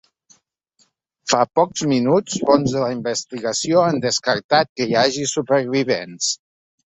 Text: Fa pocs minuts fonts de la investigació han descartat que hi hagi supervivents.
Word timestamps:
Fa 1.33 1.41
pocs 1.59 1.83
minuts 1.91 2.37
fonts 2.47 2.73
de 2.77 2.81
la 2.85 2.87
investigació 2.95 3.85
han 3.91 4.01
descartat 4.07 4.73
que 4.81 4.89
hi 4.89 4.99
hagi 5.03 5.29
supervivents. 5.35 6.33